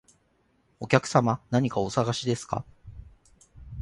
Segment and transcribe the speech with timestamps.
[0.79, 2.65] お客様、何かお探しですか？